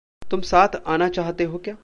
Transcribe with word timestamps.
तुम 0.31 0.41
साथ 0.41 0.75
आना 0.87 1.09
चाहते 1.09 1.43
हो 1.43 1.57
क्या? 1.57 1.75